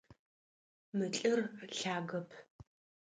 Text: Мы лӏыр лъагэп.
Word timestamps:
Мы 0.97 1.05
лӏыр 1.13 1.39
лъагэп. 1.75 2.29